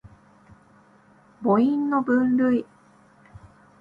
[1.43, 2.65] 母音の分類